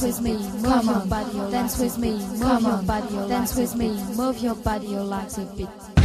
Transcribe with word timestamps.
dance 0.00 0.20
with 0.20 0.20
me, 0.24 0.38
move 0.60 0.84
your 0.84 1.06
body, 1.06 1.50
dance 1.50 1.78
with 1.80 1.98
me, 1.98 2.12
move 2.12 2.62
your 2.62 2.82
body, 2.82 3.28
dance 3.28 3.56
with 3.56 3.74
me, 3.74 3.88
move 4.14 4.38
your 4.38 4.54
body, 4.54 4.86
like 4.86 5.36
a 5.38 5.44
beat. 5.56 5.97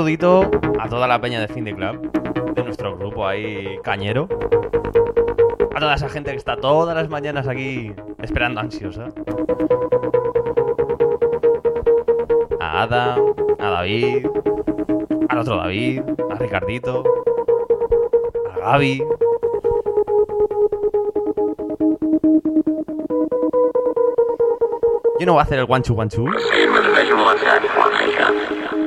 Saludito 0.00 0.50
a 0.78 0.88
toda 0.88 1.06
la 1.06 1.20
peña 1.20 1.40
de 1.40 1.48
Fin 1.48 1.62
de 1.62 1.74
Club, 1.74 2.10
de 2.54 2.64
nuestro 2.64 2.96
grupo 2.96 3.26
ahí 3.26 3.78
cañero. 3.82 4.28
A 5.74 5.78
toda 5.78 5.94
esa 5.94 6.08
gente 6.08 6.30
que 6.30 6.38
está 6.38 6.56
todas 6.56 6.96
las 6.96 7.10
mañanas 7.10 7.46
aquí 7.46 7.92
esperando 8.22 8.60
ansiosa. 8.60 9.08
A 12.60 12.82
Ada, 12.82 13.18
a 13.58 13.70
David, 13.70 14.26
al 15.28 15.38
otro 15.38 15.56
David, 15.58 16.00
a 16.30 16.34
Ricardito, 16.36 17.04
a 18.54 18.58
Gaby. 18.58 19.04
Yo 25.18 25.26
no 25.26 25.32
voy 25.32 25.40
a 25.40 25.42
hacer 25.42 25.58
el 25.58 25.66
guanchu 25.66 25.92
guanchu. 25.92 26.24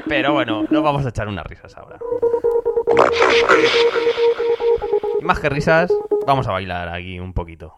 Pero 0.07 0.33
bueno, 0.33 0.65
nos 0.69 0.83
vamos 0.83 1.05
a 1.05 1.09
echar 1.09 1.27
unas 1.27 1.45
risas 1.45 1.75
ahora. 1.77 1.97
Y 5.19 5.23
más 5.23 5.39
que 5.39 5.49
risas, 5.49 5.93
vamos 6.27 6.47
a 6.47 6.51
bailar 6.51 6.89
aquí 6.89 7.19
un 7.19 7.33
poquito. 7.33 7.75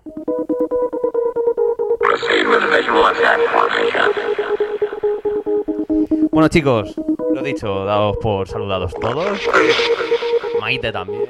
Bueno 6.32 6.48
chicos, 6.50 6.96
lo 7.34 7.42
dicho, 7.42 7.86
daos 7.86 8.18
por 8.18 8.48
saludados 8.48 8.94
todos. 8.96 9.40
Maite 10.60 10.92
también. 10.92 11.26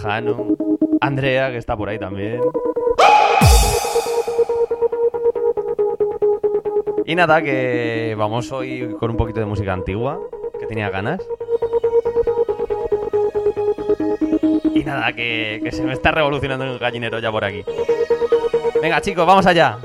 Janu. 0.00 0.56
Andrea, 1.00 1.50
que 1.50 1.58
está 1.58 1.76
por 1.76 1.88
ahí 1.88 1.98
también. 1.98 2.40
Y 7.14 7.16
nada, 7.16 7.40
que 7.42 8.16
vamos 8.18 8.50
hoy 8.50 8.96
con 8.98 9.12
un 9.12 9.16
poquito 9.16 9.38
de 9.38 9.46
música 9.46 9.72
antigua, 9.72 10.18
que 10.58 10.66
tenía 10.66 10.90
ganas. 10.90 11.22
Y 14.74 14.82
nada, 14.82 15.12
que, 15.12 15.60
que 15.62 15.70
se 15.70 15.84
me 15.84 15.92
está 15.92 16.10
revolucionando 16.10 16.64
el 16.64 16.76
gallinero 16.76 17.20
ya 17.20 17.30
por 17.30 17.44
aquí. 17.44 17.64
Venga 18.82 19.00
chicos, 19.00 19.24
vamos 19.24 19.46
allá. 19.46 19.78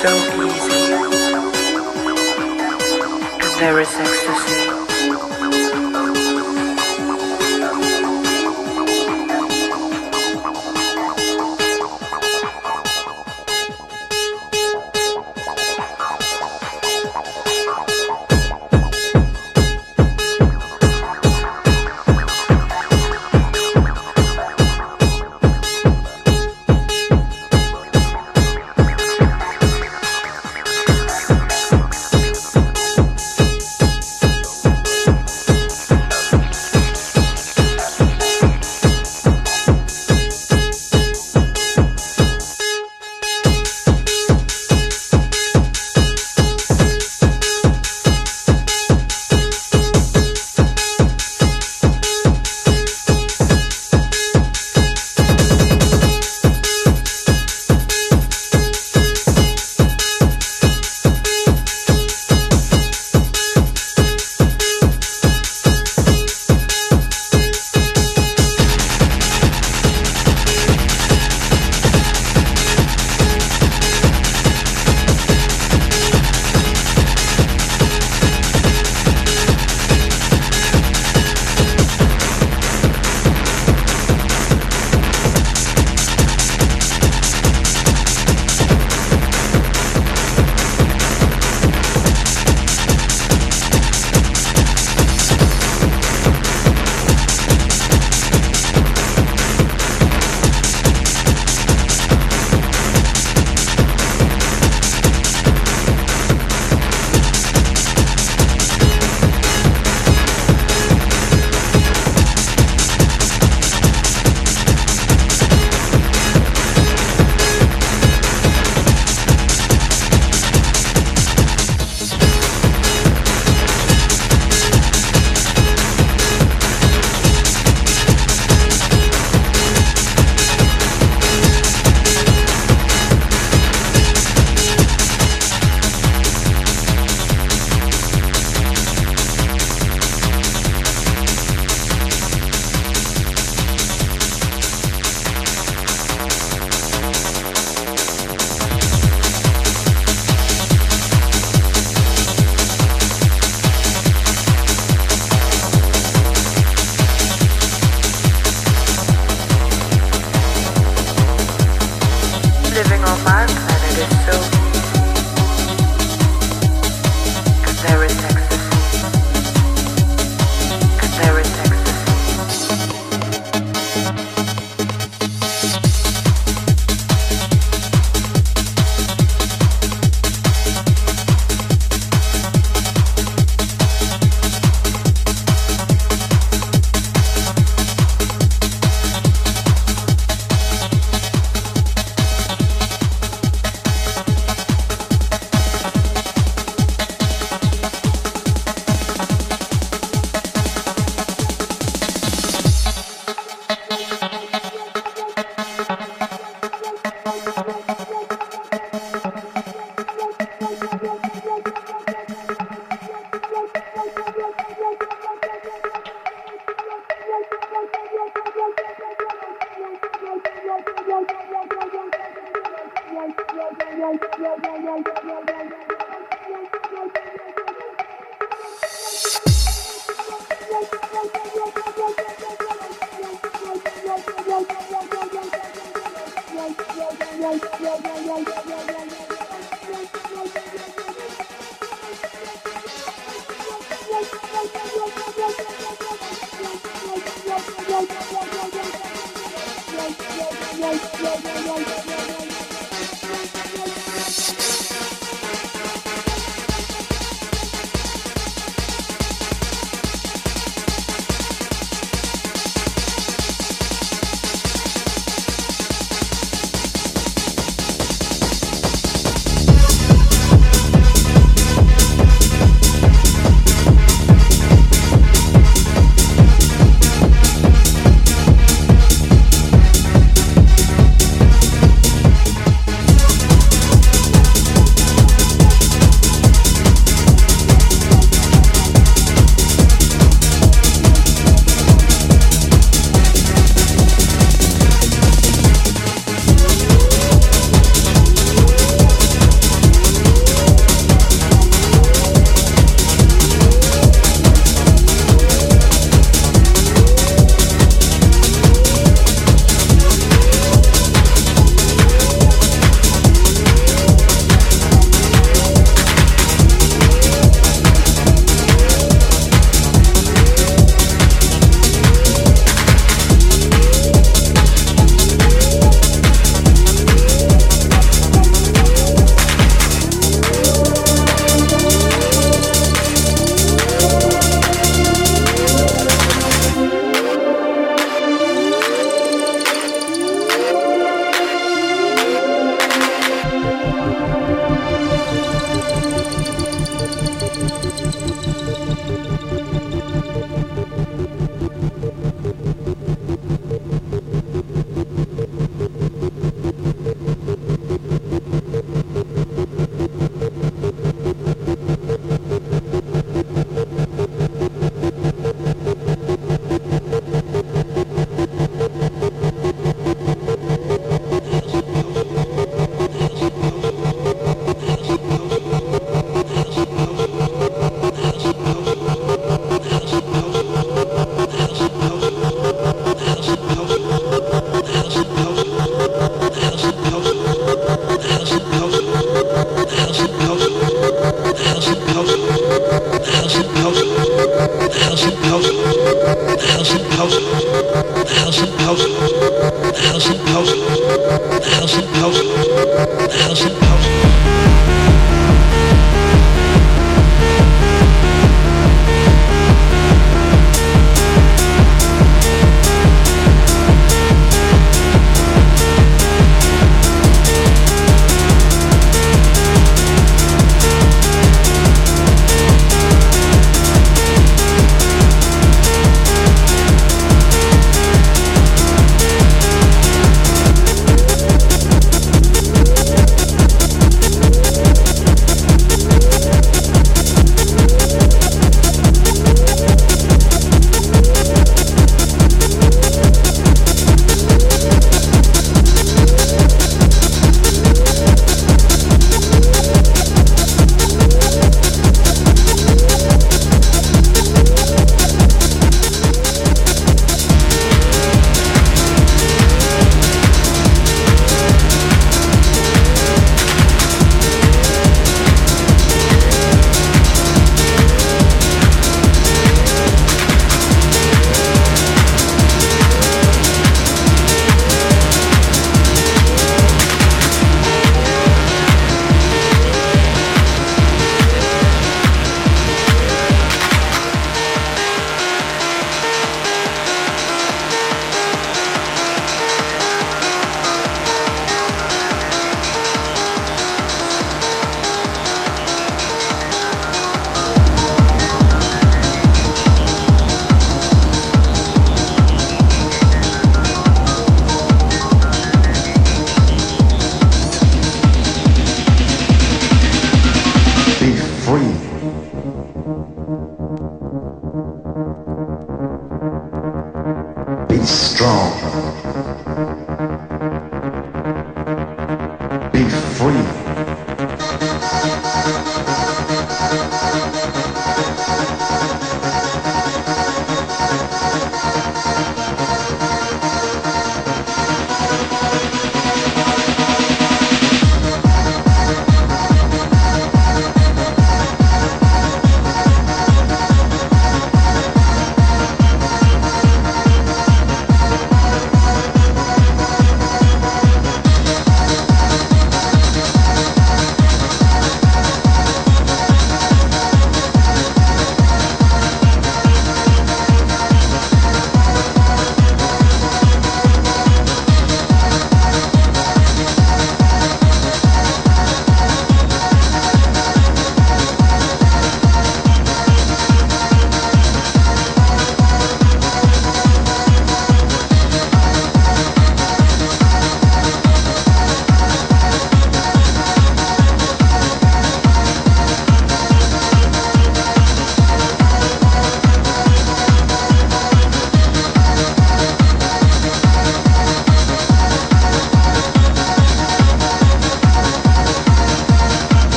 So. 0.00 0.27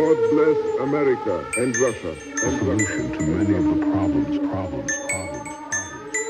God 0.00 0.16
bless 0.30 0.56
America 0.80 1.44
and 1.58 1.76
Russia. 1.76 2.12
A 2.12 2.58
solution 2.58 3.12
to 3.12 3.22
many 3.22 3.54
of 3.54 3.64
the 3.64 3.84
problems, 3.84 4.38
problems, 4.48 4.92
problems, 5.10 5.46
problems. 5.52 6.24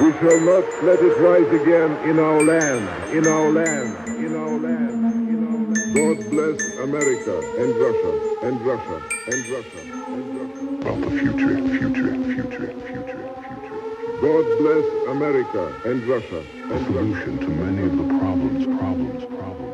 We 0.00 0.10
shall 0.18 0.40
not 0.40 0.66
let 0.82 0.98
it 0.98 1.16
rise 1.20 1.52
again 1.62 1.92
in 2.10 2.18
our 2.18 2.42
land, 2.42 3.14
in 3.14 3.26
our 3.28 3.48
land, 3.52 4.08
in 4.08 4.34
our 4.34 4.58
land, 4.58 5.28
in 5.30 5.38
our 5.46 5.60
land. 5.70 5.94
God 5.94 6.30
bless 6.30 6.58
America 6.78 7.34
and 7.62 7.76
Russia, 7.76 8.12
and 8.42 8.60
Russia, 8.66 9.02
and 9.30 9.46
Russia, 9.54 9.82
and 10.08 10.22
Russia. 10.34 10.80
About 10.80 11.00
the 11.00 11.10
future, 11.16 11.54
future, 11.78 12.12
future, 12.34 12.72
future. 12.88 13.15
God 14.26 14.58
bless 14.58 14.84
America 15.06 15.80
and 15.84 16.02
Russia, 16.02 16.44
A 16.72 16.84
solution 16.86 17.38
to 17.38 17.48
many 17.48 17.82
of 17.86 17.96
the 17.96 18.18
problems, 18.18 18.64
problems, 18.64 19.24
problems. 19.24 19.65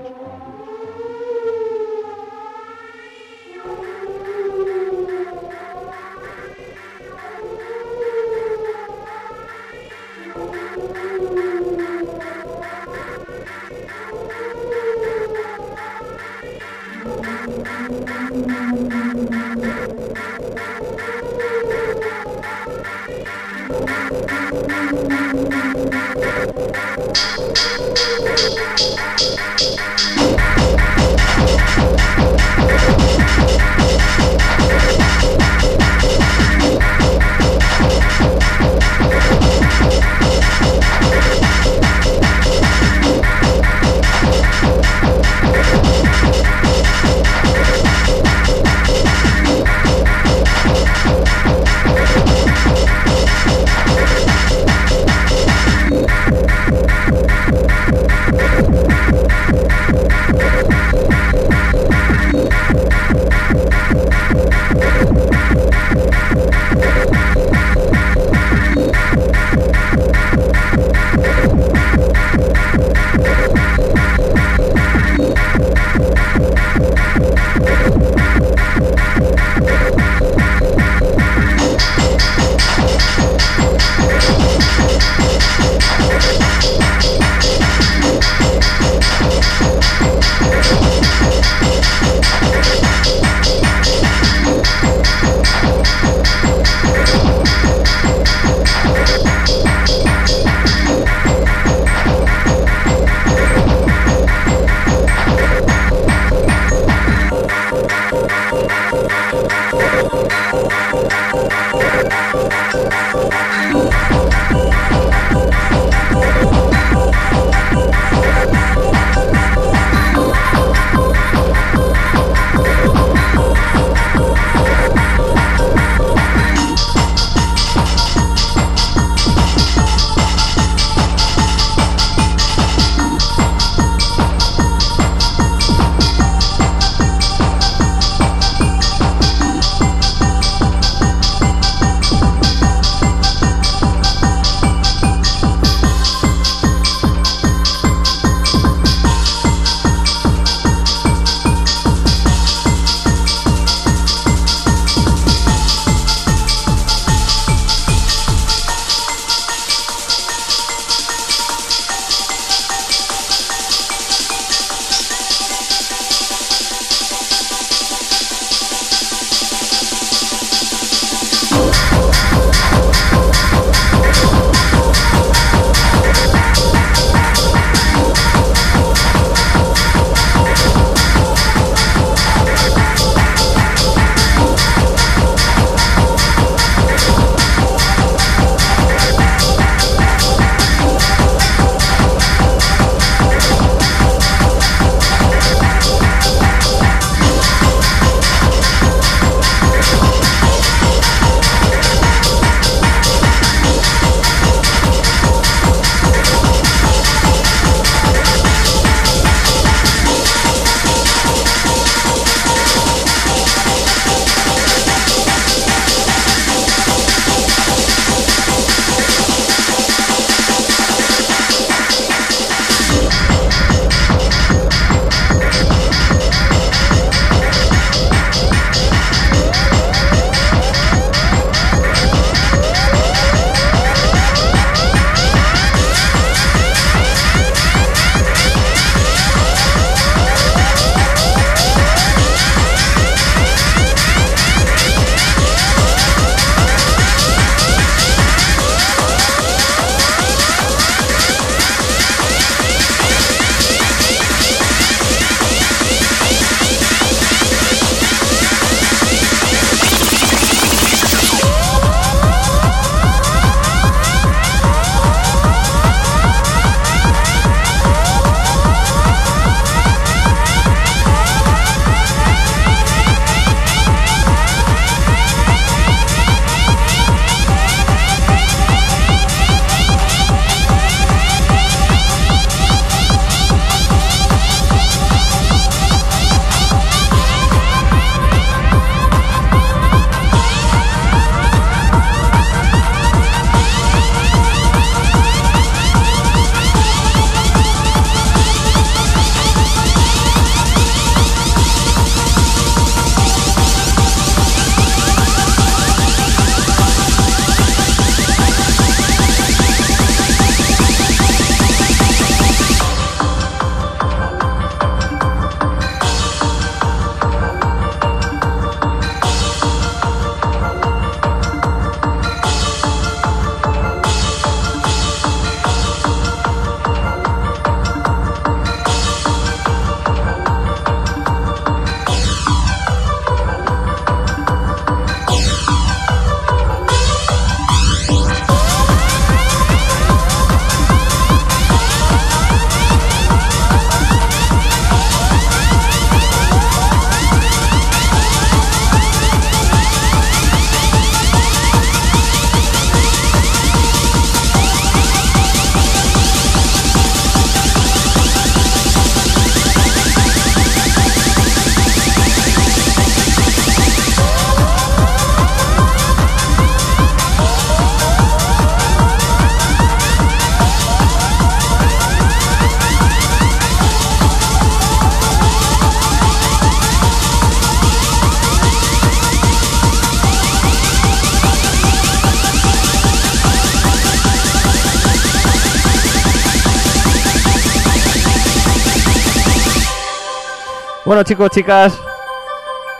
Bueno, 391.13 391.25
chicos, 391.25 391.51
chicas, 391.51 392.01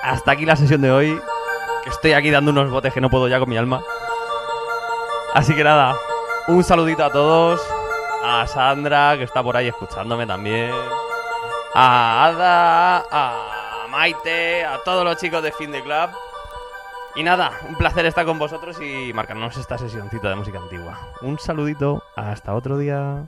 hasta 0.03 0.33
aquí 0.33 0.45
la 0.45 0.55
sesión 0.55 0.83
de 0.83 0.93
hoy. 0.93 1.19
Que 1.83 1.89
estoy 1.89 2.13
aquí 2.13 2.31
dando 2.31 2.51
unos 2.51 2.71
botes 2.71 2.93
que 2.93 3.01
no 3.01 3.09
puedo 3.09 3.27
ya 3.27 3.39
con 3.39 3.49
mi 3.49 3.57
alma. 3.57 3.83
Así 5.33 5.55
que 5.55 5.65
nada, 5.65 5.97
un 6.47 6.63
saludito 6.63 7.07
a 7.07 7.11
todos. 7.11 7.67
A 8.23 8.47
Sandra, 8.47 9.17
que 9.17 9.25
está 9.25 9.43
por 9.43 9.57
ahí 9.57 9.69
escuchándome 9.69 10.27
también. 10.27 10.73
A 11.73 12.27
Ada, 12.27 13.07
a 13.11 13.87
Maite, 13.89 14.63
a 14.63 14.77
todos 14.85 15.07
los 15.07 15.17
chicos 15.17 15.43
de 15.43 15.51
Fin 15.51 15.73
de 15.73 15.83
Club. 15.83 16.11
Y 17.15 17.23
nada, 17.23 17.53
un 17.67 17.77
placer 17.77 18.05
estar 18.05 18.27
con 18.27 18.39
vosotros 18.39 18.79
y 18.83 19.11
marcarnos 19.15 19.57
esta 19.57 19.79
sesioncita 19.79 20.29
de 20.29 20.35
música 20.35 20.59
antigua. 20.59 21.01
Un 21.23 21.39
saludito, 21.39 22.03
hasta 22.15 22.53
otro 22.53 22.77
día. 22.77 23.27